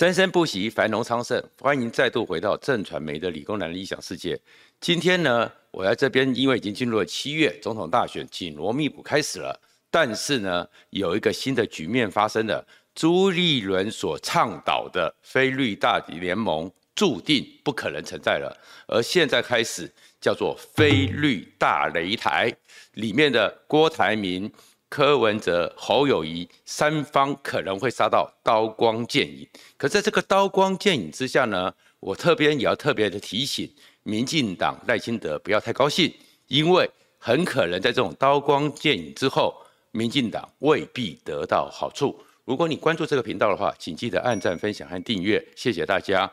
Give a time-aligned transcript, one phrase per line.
[0.00, 1.44] 生生不息，繁荣昌盛。
[1.60, 4.40] 欢迎再度回到正传媒的理工男理想世界。
[4.80, 9.60] 今天呢，我在这边，因为已经进入了七月，总统大选紧锣密鼓开始了。
[9.90, 18.56] 但是呢，有一个新的局面发生了，朱立伦所倡导的非绿大联盟注定不可能存在了。
[18.88, 22.50] 而现在开始叫做非绿大擂台，
[22.94, 24.50] 里面的郭台铭。
[24.90, 29.48] 柯文哲、侯友宜三方可能会杀到刀光剑影，
[29.78, 33.72] 可在这个刀光剑影之下呢，我特别也要特别的提醒
[34.02, 36.12] 民进党赖清德不要太高兴，
[36.48, 39.54] 因为很可能在这种刀光剑影之后，
[39.92, 42.20] 民进党未必得到好处。
[42.44, 46.28] 如果你关注这个频道的话，请记得按赞、分享和订阅，谢谢大家。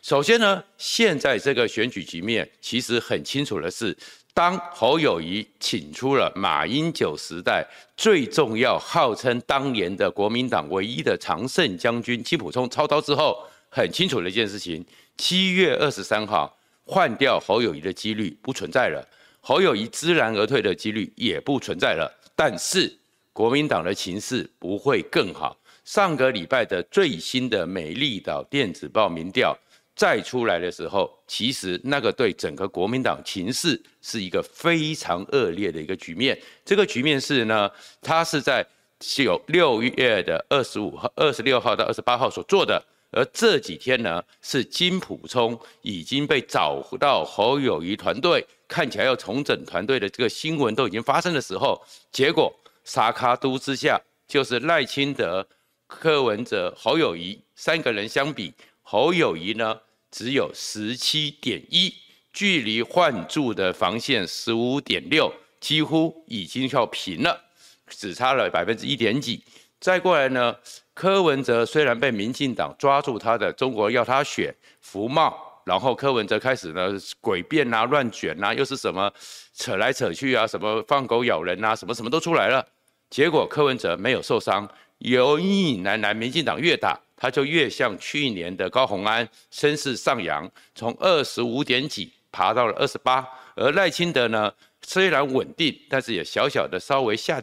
[0.00, 3.94] 首先呢，现在这个选举局面其实很清楚的是。
[4.38, 7.66] 当侯友宜请出了马英九时代
[7.96, 13.36] 最重要、号称当年的国民党唯一的常胜将军金溥聪操刀之后，
[13.68, 19.04] 很清楚的一件事情：七月二十三号换掉侯友宜的几率不存在了，
[19.40, 22.08] 侯友宜知难而退的几率也不存在了。
[22.36, 22.96] 但是
[23.32, 25.58] 国民党的情势不会更好。
[25.84, 29.58] 上个礼拜的最新的美丽岛电子报民调。
[29.98, 36.40] 再出来的时候，其实那个对整个国民党情势是一个非常恶劣的一个局面。
[36.64, 37.68] 这个局面是呢，
[38.00, 38.64] 他是在
[39.00, 52.54] 九六月的二十五号、二十六号到二十八号所做的，而这几天呢，是金溥聪已经被找到侯友谊团队，看起来要重整团队的这个新闻都已经发生的时候，结果
[52.84, 55.44] 沙卡都之下，就是赖清德、
[55.88, 61.92] 柯文哲、侯友谊三个人相比，侯友谊呢，只有十七点一，
[62.32, 67.40] 距离换柱的防线十五点六，几乎已经要平了，
[67.88, 69.42] 只差了百分之一点几。
[69.80, 70.56] 再过来呢，
[70.92, 76.92] 柯文哲虽然被民进党抓住他的中国要他选服贸，然后柯文哲开始呢
[77.22, 79.12] 诡辩啊、乱卷啊，又是什么
[79.54, 82.66] 扯来扯去啊，什么放狗咬人啊，什么什么都出来了。
[83.08, 87.00] 结果柯文哲没有受伤，由隐隐然然，民进党越打。
[87.20, 93.26] 他就越像去年的高虹安，声势上扬，从二十五点几爬到了二十八，
[93.56, 97.42] 而赖清德呢，虽然稳定，但是也小小的稍微下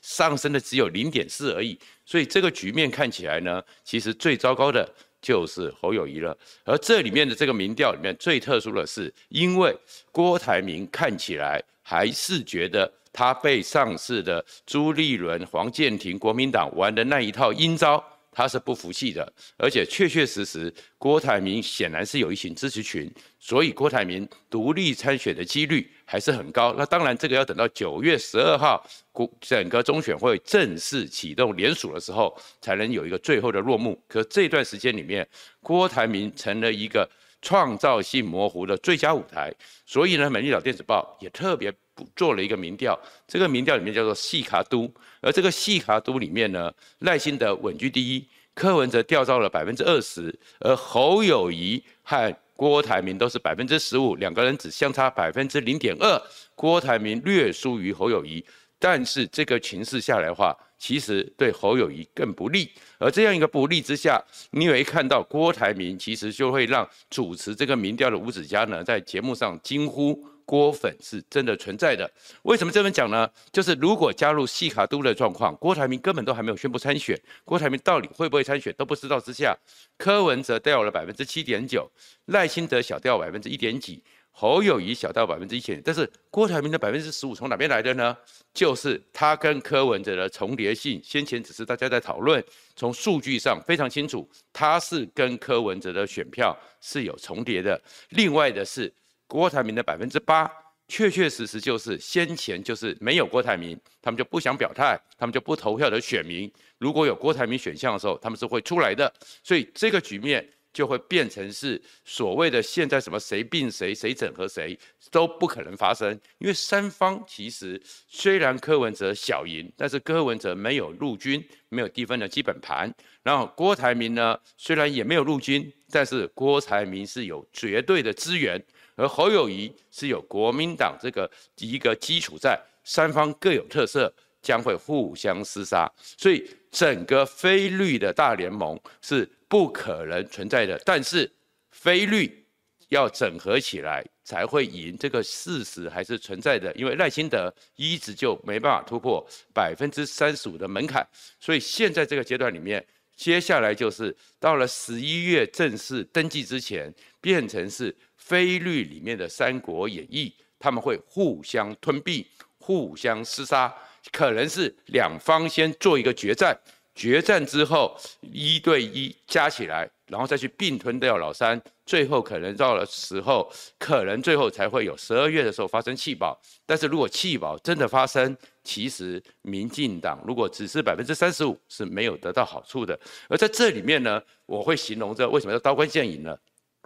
[0.00, 4.90] 上升的只有零点四而已，所以这个局面看起来呢，其实最糟糕的
[5.20, 6.34] 就是侯友谊了。
[6.64, 9.76] 而这里面的这个民调里面最特殊的是，因为
[10.10, 18.02] 郭台铭看起来还是觉得他被上市的朱立伦、黄健庭国民党玩的那一套阴招。
[18.32, 26.72] 他是不服气的，而且确确实实，郭台铭显然是有一群支持群，所以郭台铭独立参选的几率还是很高。
[26.78, 34.00] 那当然，这个要等到九月十二号，国整个中选会正式启动联署的时候，才能有一个最后的落幕。
[34.06, 35.28] 可这段时间里面，
[35.60, 37.10] 郭台铭成了一个
[37.42, 39.52] 创造性模糊的最佳舞台。
[39.86, 41.72] 所以呢，美丽岛电子报也特别
[42.14, 44.92] 做了一个民调，这个民调里面叫做细卡都。
[45.20, 56.22] 而这个细卡都里面呢，赖清德稳居第一，柯文哲掉到了百分之二十，而侯友谊和郭台铭都是百分之十五，两个人只相差百分之零点二，
[56.54, 58.44] 郭台铭略输于侯友谊。
[58.78, 62.68] 但是这个情势下来的话，其实对侯友宜更不利。
[62.98, 64.20] 而这样一个不利之下，
[64.50, 70.26] 你有一看到郭台铭，其实就会让主持这个民调的吴子嘉呢，在节目上惊呼。
[70.46, 72.10] 郭粉是真的存在的，
[72.42, 73.30] 为什么这么讲呢？
[73.52, 79.56] 就是如果加入细卡都的状况，郭台铭根本都还没有宣布参选，郭台铭到底会不会参选都不知道之下，
[79.96, 81.88] 柯文哲掉了百分之七点九，
[82.24, 88.16] 赖清德小掉百分之一点几，侯友宜小到百分之一千，但是郭台铭的百分之十五从哪边来的呢？
[88.54, 92.42] 就是他跟柯文哲的重叠性，先前只是大家在讨论，
[92.74, 97.80] 从数据上非常清楚，他是跟柯文哲的选票是有重叠的。
[98.10, 98.92] 另外的是。
[99.32, 100.50] 郭台铭的百分之八，
[100.88, 106.52] 确确实实就是先前就是没有郭台铭，他们就不想表态，他们就不投票的选民。
[106.78, 109.14] 如果有郭台铭选项的时候，他们是会出来的。
[109.44, 114.78] 所以这个局面就会变成是所谓的现在什么谁并谁，谁整合谁
[115.10, 122.92] 都不可能发生，因为三方其实虽然柯文哲小赢，但是柯文哲没有陆军，没有低分的基本盘。
[123.22, 128.62] 然后郭台铭呢，虽然也没有陆军，但是郭台铭是有绝对的资源。
[128.96, 134.12] 而侯友宜是有国民党这个一个基础在，三方各有特色，
[134.42, 140.80] 将会互相厮杀，所以整个非绿的大联盟是不可能存在的。
[140.84, 141.30] 但是
[141.70, 142.46] 非绿
[142.88, 146.72] 要整合起来才会赢，这个事实还是存在的。
[146.74, 151.06] 因为赖清德一直就没办法突破百分之三十五的门槛，
[151.40, 152.84] 所以现在这个阶段里面，
[153.16, 162.24] 接下来就是到了十一月正式登记之前，变成是菲律里面的《三国演义》，他们会互相吞并、
[162.58, 163.74] 互相厮杀，
[164.12, 166.56] 可能是两方先做一个决战。
[166.94, 176.38] 决战之后，一对一加起来，然后再去并吞掉老三，最后可能到了时候，可能最后才会有十二月的时候发生弃保。
[176.66, 182.98] 但是如果弃保真的发生，其实民进党如果只是百分之三十五是没有得到好处的。
[183.28, 186.36] 而在这里面呢，我会形容这为什么叫刀光剑影呢？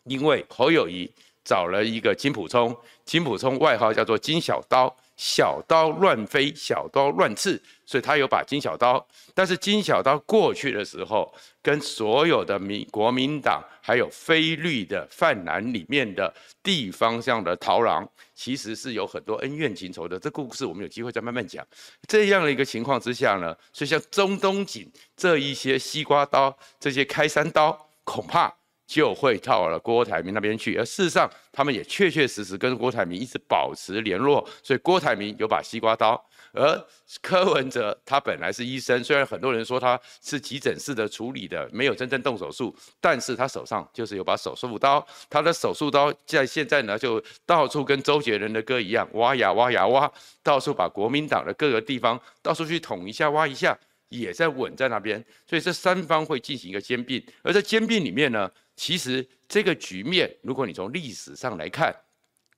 [0.04, 1.10] 因为侯友谊
[1.42, 4.94] 找了一个金溥聪，金溥聪外号叫做金小刀。
[5.16, 9.06] 小刀乱飞，小刀乱刺，所以他有把金小刀。
[9.32, 11.32] 但是金小刀过去的时候，
[11.62, 16.32] 跟所有的民国民党还有非绿的泛蓝里面的
[16.62, 20.18] 地方上的桃郎，其实是有很多恩怨情仇的。
[20.18, 21.64] 这故事我们有机会再慢慢讲。
[22.08, 28.52] 这样的一个情况之下呢，所以像中东锦这一些西瓜刀，这些开山刀，恐怕。
[28.86, 36.22] 就会到了郭台铭那边去，而事实上，他们也确确实实跟郭台铭一直保持联络，所以郭台铭有把西瓜刀，
[36.52, 36.86] 而
[37.22, 50.10] 柯文哲他本来是医生，虽然很多人说他是急诊室的处理的，没有真正动手术，但是他手上就是有把手术刀，他的手术刀在现在呢，就到处跟周杰伦的歌一样，挖呀挖呀挖，
[50.42, 53.76] 到处把国民党的各个地方到处去捅一下挖一下，
[54.10, 58.50] 也在稳在那边，所以这三方会进行一个兼并，而在兼并里面呢。
[58.76, 61.94] 其实这个局面，如果你从历史上来看，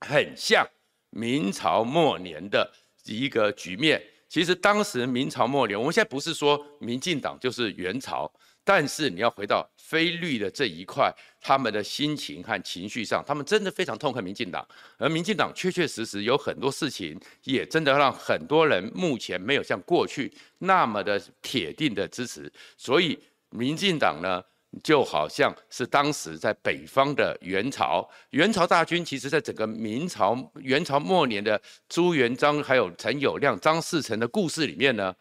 [0.00, 0.66] 很像
[1.10, 2.70] 明朝末年的
[3.04, 4.02] 一个局面。
[4.28, 8.30] 其实当时明朝末年，我们现在不是说民进党就是元朝，
[8.64, 14.66] 但是你要回到非绿的这一块，他们的心情和情绪上，他们真的非常痛恨民进党。
[14.98, 22.52] 而民进党确确实实有很多事情，也真的让很多人目前没有像过去那么的铁定的支持。
[22.76, 23.16] 所以
[23.50, 24.42] 民进党呢，
[24.82, 31.58] 就好像是当时在北方的元朝，元朝大军其实在整个明朝、元朝末年的
[31.88, 35.14] 朱元璋还有陈友谅、张士诚的故事里面呢，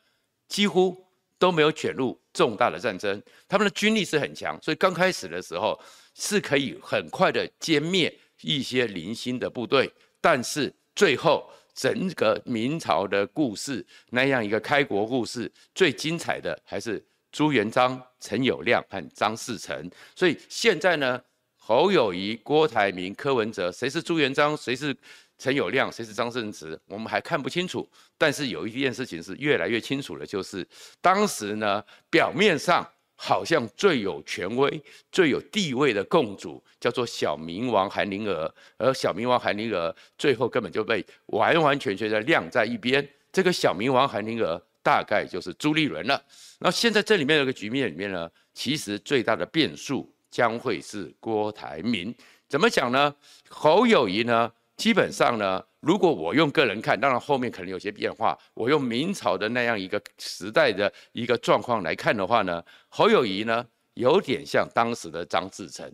[0.50, 0.98] 几乎
[1.40, 3.22] 都没有卷入重大的战争。
[3.48, 5.80] 他们的军力是很强，所以刚开始的时候
[6.16, 9.90] 是可以很快的歼灭一些零星的部队，
[10.20, 17.02] 但是最后整个明朝的故事那样一个开国故事，最精彩的还是。
[17.36, 21.22] 朱元璋、陈友谅和张士诚，所以现在呢，
[21.58, 24.96] 侯友谊、郭台铭、柯文哲，谁是朱元璋，谁是
[25.38, 27.86] 陈友谅，谁是张士诚，我们还看不清楚。
[28.18, 30.66] 但是有一件事情是越来越清楚的，就是
[31.02, 43.06] 当时呢，表面上好像最有权威、最有地位的共主叫做小明王韩林儿，而小明王韩林儿最后根本就被完完全全的晾在一边。
[43.34, 44.62] 这个小明王韩林儿。
[44.86, 46.24] 大概就是朱立伦了。
[46.60, 52.14] 那现在这里面有个局面里面呢，其实最大的变数将会是郭台铭。
[52.48, 53.16] 怎么讲呢？
[53.50, 58.38] 侯友谊呢，基本上呢，如果我用个人看，当然后面可能有些变化。
[58.54, 63.66] 我用明朝的那样一个时代的一个状况来看的话呢，侯友谊呢，
[63.96, 65.92] 有点像当时的张志成，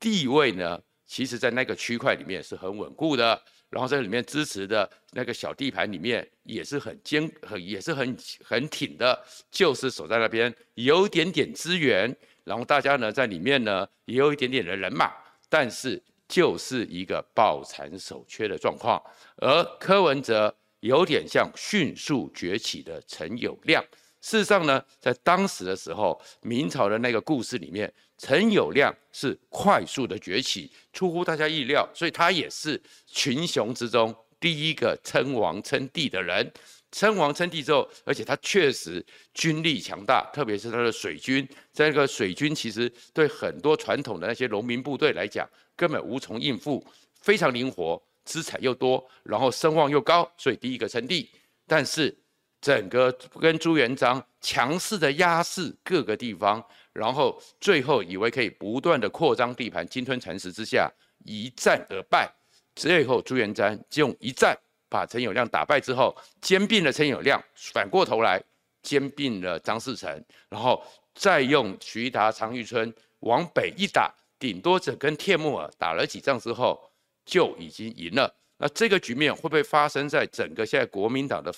[0.00, 3.38] 地位呢，其实在那个区块里面是很稳固的。
[3.72, 8.14] 然后在里面支持的那个小地盘里面也是很坚很也是很
[8.44, 9.18] 很挺的，
[9.50, 12.14] 就是守在那边有一点点资源，
[12.44, 15.10] 然后大家呢在里面呢也有一点点的人马，
[15.48, 19.02] 但是就是一个抱残守缺的状况。
[19.36, 23.82] 而柯文哲有点像迅速崛起的陈友谅。
[24.22, 27.92] 事实上呢，在当时的时候，明朝的那个故事里面。
[28.16, 36.52] 陈友谅是快速的崛起，出乎大家意料，所以他也是群雄之中第一个称王称帝的人。
[36.92, 46.86] 称王称帝之后，而且他确实军力强大，特别是他的水军，在那个水军其实对很多传统的那些农民部队来讲，根本无从应付，
[47.22, 51.28] 非常灵活，资产又多，然后声望又高，所以第一个称帝。
[51.66, 52.16] 但是
[52.62, 56.64] 整个跟朱元璋强势的压制各个地方。
[56.94, 60.90] 然后最后以为可以不断的扩张地盘，鲸吞蚕食之下
[61.24, 62.30] 一战而败。
[62.74, 64.56] 最后朱元璋就用一战
[64.88, 67.40] 把陈友谅打败之后，兼并了陈友谅，
[67.72, 68.42] 反过头来
[68.82, 76.78] 兼并了张士诚，然后再用徐达、常遇春往北一打，顶多只跟帖木儿打了几仗之后
[77.24, 78.34] 就已经赢了。
[78.62, 81.52] 那这个局面会不会发生在整个现在国民党的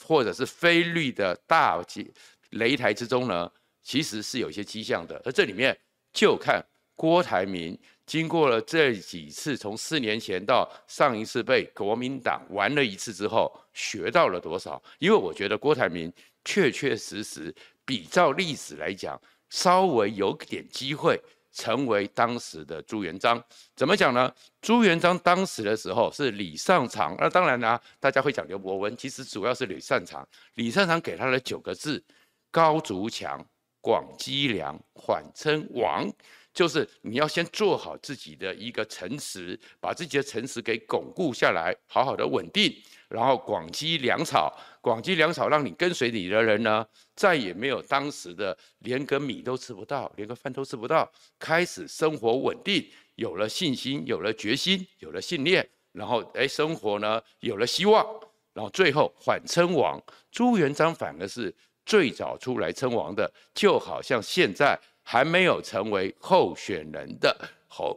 [0.00, 1.82] 或者是非绿的大
[2.52, 3.50] 擂台之中呢？
[3.82, 5.76] 其实是有一些迹象的，而这里面
[6.12, 14.80] 就看郭台铭经过了这几次，从四年前到上一次被国民党玩了一次之后，学到了多少？
[15.00, 16.10] 因为我觉得郭台铭
[16.44, 17.52] 确确实实
[17.84, 19.20] 比照历史来讲，
[19.50, 21.20] 稍微有点机会
[21.54, 23.42] 成为当时的朱元璋。
[23.74, 24.30] 怎么讲呢？
[24.60, 30.28] 朱元璋当时的时候是李善长，那当然啦、大家会讲刘伯温，其实主要是李善长。
[30.56, 32.02] 李善长给他的九个字：
[32.50, 33.46] 高筑墙，
[33.80, 36.10] 广积粮，缓称王。
[36.54, 42.72] 就是你要先做好自己的一个城池，把自己的城池给巩固下来，好好的稳定，
[43.08, 58.06] 然后广积粮草，广积粮草，让你跟随你的人呢，再也没有当时的连个米都吃不到，连个饭都吃不到，开始生活稳定，有了信心，有了决心，有了信念，然后哎，生活呢有了希望，
[58.52, 60.00] 然后最后缓称王。
[60.30, 61.52] 朱元璋反而是
[61.84, 64.78] 最早出来称王的，就好像现在。
[65.04, 67.96] 还没有成为候选人的侯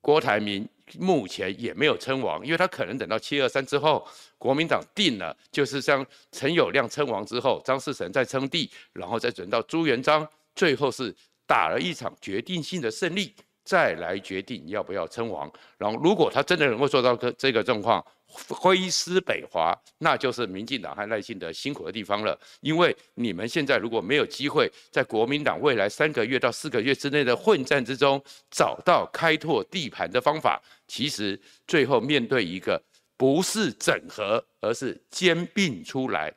[0.00, 0.66] 郭台铭，
[0.98, 4.06] 目前也没有称王，因为他可能等到七二三之后，
[4.38, 11.12] 国民党定了，就是像陈友谅称王之后，张士诚再称帝，然后再转到朱元璋，最后是
[11.44, 13.34] 打了一场决定性的胜利，
[13.66, 15.52] 再来决定要不要称王。
[15.76, 18.02] 然后如果他真的能够做到这这个状况。
[18.48, 22.38] 挥师北伐，那就是民进党和赖清德辛苦的地方了。
[22.60, 32.82] 因为你们现在如果没有机会在国民党未来三个月到四个月之内的混战之中找到开拓地盘的方法，其实最后面对一个
[33.16, 36.30] 不是整合，而是兼并出来、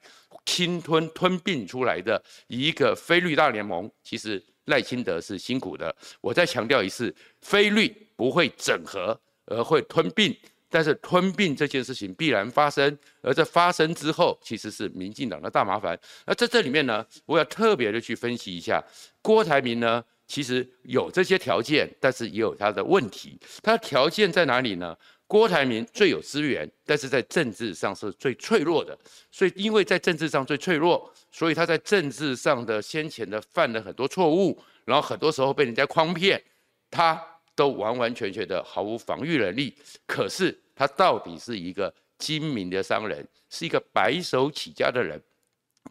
[0.45, 5.93] 侵吞吞并出来的一个非绿大联盟，其实赖清德是辛苦的。
[6.21, 10.35] 我再强调一次，非绿不会整合，而会吞并。
[10.71, 15.99] 但是吞并这件事情必然发生，而在发生之后，其实是民进党的大麻烦。
[16.27, 18.79] 那在这里面呢，我要特别的去分析一下，
[19.19, 23.39] 郭台铭呢，其实有这些条件，但是也有他的问题。
[23.63, 24.95] 他的条件在哪里呢？
[25.29, 28.97] 郭台铭最有资源，但是在政治上是最脆弱的。
[29.31, 36.43] 所以因为在政治上最脆弱，所以他在政治上的先前的犯了很多错误，然后很多时候被人家诓骗，
[36.89, 37.23] 他。
[37.59, 39.75] 都完完全全的毫无防御能力，
[40.07, 45.21] 可是他到底是一个精明的商人，是一个白手起家的人。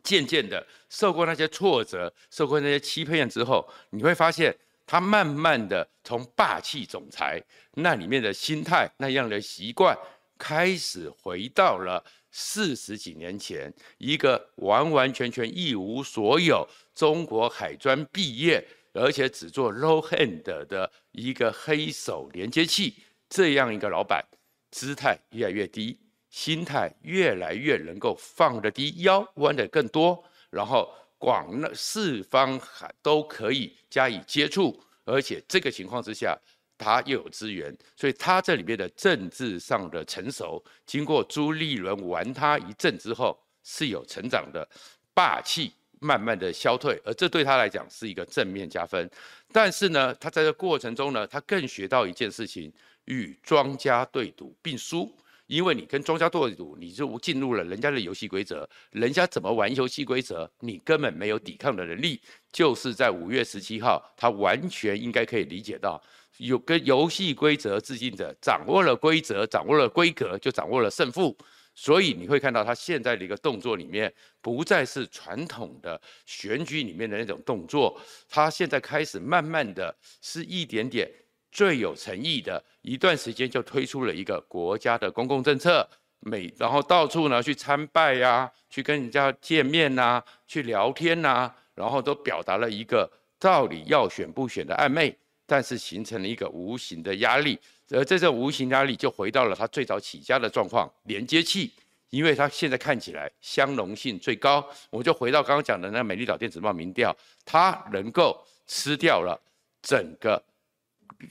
[0.02, 4.56] 渐渐的受过那些挫折，受过那些欺骗之后，你会发现
[4.88, 7.40] 他慢慢的从霸气总裁
[7.74, 9.96] 那里面的心态、那样的习惯，
[10.36, 12.02] 开始回到了
[12.32, 18.66] 四十几年前，一个完完全全一无所有，中国海专毕业。
[18.94, 22.96] 而且只做 low hand 的一个黑手连接器，
[23.28, 24.24] 这样一个老板，
[24.72, 25.96] 姿态越来越低，
[26.30, 32.58] 心态越来越能够放得低，腰弯得更多，然后广四方
[33.02, 36.38] 都可以加以接触，而且这个情况之下，
[36.78, 44.66] 他又有资源，所以他这里面的政治上的成熟，经过朱立伦玩他一阵之后，是有成长的
[45.12, 45.72] 霸气。
[46.00, 49.10] 慢慢的消退，而这对他来讲是一个正面加分。
[49.50, 52.72] 但是呢，他在这过程中呢，他更学到一件事情：
[53.06, 55.12] 与庄家对赌并输。
[55.48, 62.20] 因为你跟庄家对赌，你就进入了人家的游戏规则，人家怎么玩游戏规则，你根本没有抵抗的能力。
[62.52, 66.00] 就是在五月十七号，他完全应该可以理解到，
[66.36, 71.36] 有跟游戏规则制定者掌握了规则，掌握了规格，就掌握了胜负。
[71.74, 74.12] 所以你会看到他现在的一个动作里面，
[74.42, 81.08] 不再是传统的选举里面的那种动作，他现在开始慢慢的是一点点
[81.50, 85.88] 最有诚意的，一段时间就推出了一个国家的公共政策，
[86.20, 97.58] 每然后到处呢去参拜呀、啊，去跟人家见面呐、去聊天呐、然后都表达了一个到底要选不选的暧昧，但是形成了一个无形的压力。
[97.90, 101.72] 而这种无形压力就回到了他最早起家的状况，连接器，
[102.10, 104.62] 因为他现在看起来相容性最高。
[104.90, 109.40] 我就回到刚刚讲的那美丽岛电子报民调，他能够吃掉了
[109.80, 110.42] 整个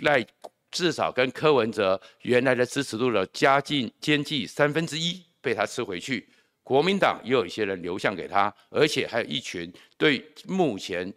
[0.02, 0.26] 赖，
[0.72, 6.28] 至少跟柯文哲原来的支持度的加近接近三分之一被他吃回去。
[6.64, 11.12] 国民党也有一些人流向给他，而且还有一群对目前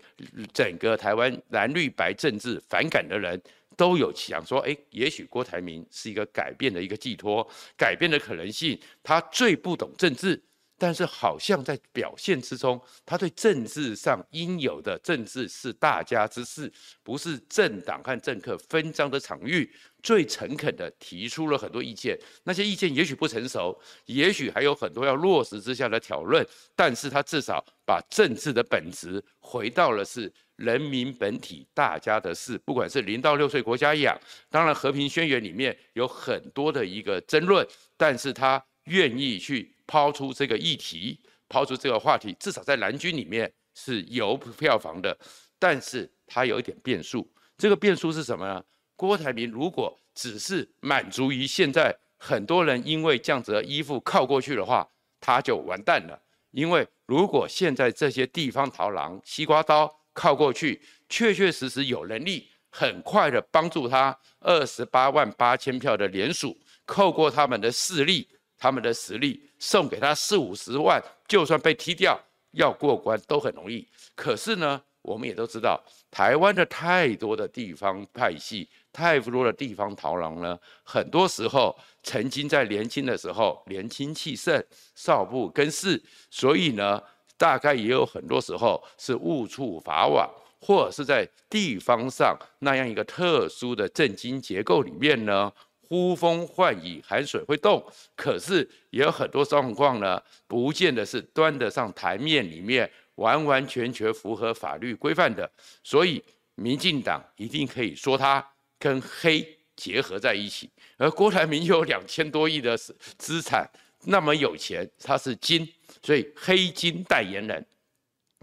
[0.53, 3.41] 整个台湾蓝绿白政治反感的人。
[3.77, 7.49] 都有想说，哎，也许郭台铭是一个改变的一个寄托，
[7.79, 8.79] 改变的可能性。
[9.03, 10.39] 他最不懂政治，
[10.81, 16.73] 但是好像在表现之中，他对政治上应有的政治是大家之事，
[17.03, 19.71] 不是政党和政客分赃的场域。
[20.03, 26.43] 最诚恳的提出了很多意见，那些意见也许不成熟，也许还有很多要落实之下的讨论，
[26.75, 34.19] 但是他至少把政治的本质回到了是人民本体大家的事，不管是零到六岁国家养，
[34.49, 37.69] 当然和平宣言里面有很多的一个争论，
[37.99, 41.19] 但是他愿意去抛出这个议题，
[41.49, 45.19] 抛出这个话题，至少在蓝军里面是有票房的。
[45.59, 47.29] 但是他有一点变数。
[47.59, 48.63] 这个变数是什么呢？
[48.95, 54.89] 郭台铭如果只是满足于现在很多人因为这样子的依附靠过去的话，
[55.21, 56.23] 他就完蛋了。
[56.53, 66.57] 因为如果现在这些地方逃狼、西瓜刀靠过去，确确实实有能力很快的帮助他二十八万八千票的连署，
[66.87, 68.29] 透过他们的势力、
[68.61, 72.17] 他们的实力，送给他四五十万，就算被踢掉，
[72.53, 73.85] 要过关都很容易。
[74.15, 78.69] 可是呢，我们也都知道，台湾的太多的地方派系。
[78.93, 84.61] 太多的地方逃狼呢，很多时候曾经在年轻的时候年轻气盛，
[84.97, 87.01] 少不更事，所以呢，
[87.39, 90.29] 大概也有很多时候是误触法网，
[90.61, 95.53] 或者是在地方上那样一个特殊的政经结构里面呢，
[95.91, 97.85] 呼风唤雨，海水会动，
[98.17, 105.51] 可是也有很多状况呢，不见得是端得上台面里面完完全全符合法律规范的，
[105.85, 106.23] 所以
[106.55, 108.43] 民进党一定可以说他。
[108.83, 113.69] 跟黑结合在一起，而郭台铭有两千多亿的资产，
[114.05, 115.71] 那么有钱，他是金，
[116.03, 117.63] 所以黑金代言人。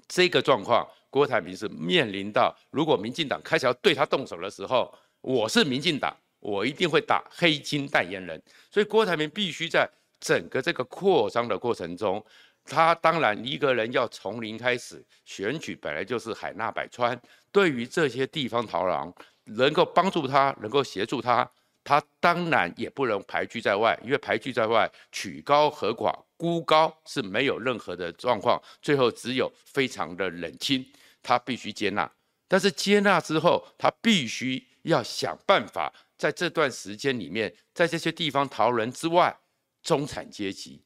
[0.07, 6.15] 这个状况，郭台铭是面临到，如果民进党开始要对他动手的时候，我是民进党，
[6.47, 9.85] 我一定会打黑金代言人，所以郭台铭必须在
[10.17, 12.25] 整个这个扩张的过程中，
[12.63, 17.19] 他当然一个人要从零开始选举，本来就是海纳百川，
[17.51, 19.13] 对于这些地方逃狼。
[19.49, 21.49] 能够帮助他，能够协助他，
[21.81, 30.85] 他当然也不能排拒在外，因为排拒在外，曲高和寡，孤高是没有任何的状况，最后只有非常的冷清。
[31.23, 32.11] 他必须接纳，
[32.45, 39.37] 但是接纳之后，他必须要想办法，在这段时间里面，在这些地方逃人之外，
[39.83, 40.83] 中产阶级、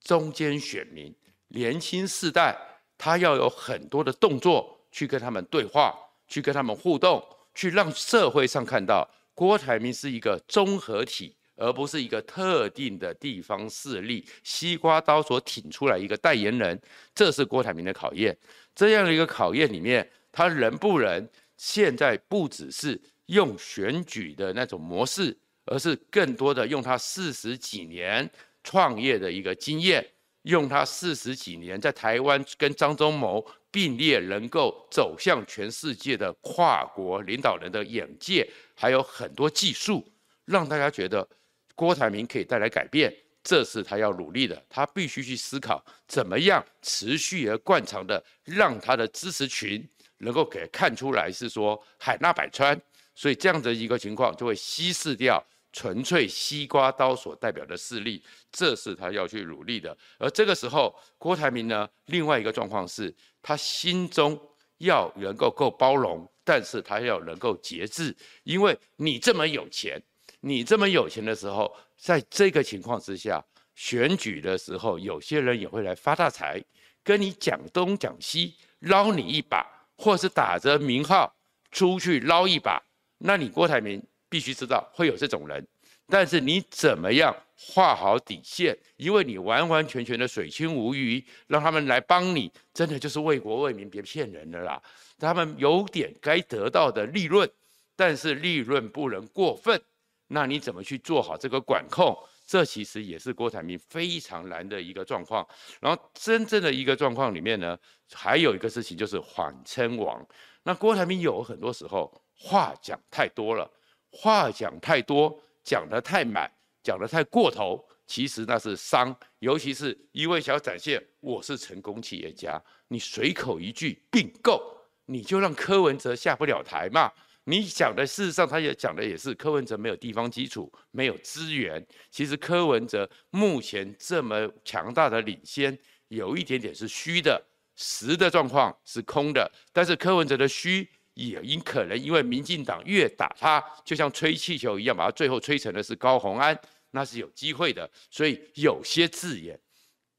[0.00, 1.14] 中间选民、
[1.48, 2.58] 年轻世代，
[2.98, 5.94] 他要有很多的动作去跟他们对话，
[6.26, 7.24] 去跟他们互动。
[7.56, 14.26] 去让社会上看到郭台铭是一个综合体，而不是一个特定的地方势力。
[14.42, 16.76] 西瓜刀所挺出来一个代言人，
[17.14, 18.36] 这是郭台铭的考验。
[18.74, 28.28] 这样的一个考验里面，他能不能现在不只是用选举的那种模式，而是更多的用他四十几年
[28.62, 30.06] 创业的一个经验，
[30.42, 33.44] 用他四十几年在台湾跟张忠谋。
[33.74, 40.08] 并列能够走向全世界的跨国领导人的眼界，还有很多技术，
[40.44, 41.28] 让大家觉得
[41.74, 44.64] 郭台铭可以带来改变，这是他要努力的。
[44.68, 49.84] 他必须去思考怎么样持续而贯彻的，让他的支持群
[50.18, 52.80] 能够给看出来是说海纳百川，
[53.14, 55.44] 所以这样的一个情况就会稀释掉。
[55.76, 58.22] 纯粹西瓜刀所代表的势力，
[58.52, 59.98] 这是他要去努力的。
[60.18, 64.40] 而这个时候，郭台铭呢，另外一个状况是，他心中
[64.78, 70.00] 要能够够包容，但是他要能够节制，因为你这么有钱，
[70.38, 76.62] 你这么有钱的时候，在这个情况之下，选举的时候，有些人也会来发大财，
[77.02, 81.34] 跟你讲东讲西，捞你一把，或是打着名号
[81.72, 82.80] 出去捞一把，
[83.24, 84.00] 那你郭台铭。
[84.26, 85.64] 必须知道会有这种人，
[86.08, 88.76] 但是你怎么样画好底线？
[88.96, 94.82] 因为你完完全全的水清无鱼，让他们来帮你，真的就是为国为民，别骗人了啦。
[95.20, 97.48] 他们有点该得到的利润，
[97.94, 99.80] 但是利润不能过分。
[100.26, 102.16] 那你怎么去做好这个管控？
[102.44, 105.46] 这其实也是郭台铭非常难的一个状况。
[105.80, 107.78] 然后真正的一个状况里面呢，
[108.12, 110.26] 还有一个事情就是缓称王。
[110.64, 113.70] 那郭台铭有很多时候话讲太多了。
[114.16, 116.48] 话讲太多，讲得太满，
[116.84, 119.12] 讲得太过头，其实那是伤。
[119.40, 124.62] 尤其是一味想要展现我是成功企业家，你随口一句并购，
[125.06, 127.10] 你就让柯文哲下不了台嘛。
[127.42, 131.84] 你讲的事实上，他也讲的也是柯文哲没有地方基础，没有资源。
[132.08, 137.44] 其实柯文哲目前这么强大的领先，有一点点是虚的，
[137.74, 139.50] 实的状况是空的。
[139.72, 140.88] 但是柯文哲的虚。
[141.14, 146.58] 也因可能因为民进党越打他，就像吹气球一样，把他最后吹成的是高虹安，
[146.90, 147.88] 那是有机会的。
[148.10, 149.58] 所以有些字眼，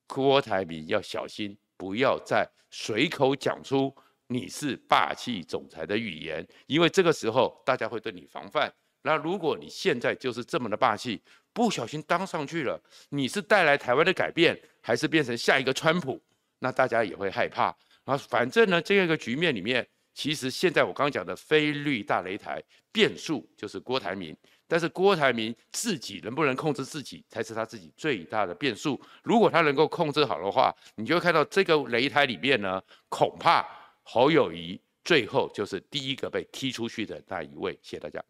[0.08, 3.94] 郭台铭要小心，不要再随口讲出
[4.28, 8.74] 你是霸气总裁的语言，因为这个时候大家会对你防范。
[9.02, 11.22] 那如果你现在就是这么的霸气，
[11.54, 16.22] 不小心当上去了，你是带来台湾的改变，还是变成下一个川普？
[16.60, 17.76] 那大家也会害怕。
[18.06, 19.86] 啊，反正呢，这样一个局面里面。
[20.16, 29.00] 其实现在我刚刚讲的非绿大擂台变数就是郭台铭，但是郭台铭自己能不能控制自己，才是他自己最大的变数。
[29.24, 33.64] 如果他能够控制好的话，你就会看到这个擂台里面呢，恐怕
[34.04, 37.78] 侯友谊最后就是第一个被踢出去的那一位。
[37.84, 38.24] 谢谢大家。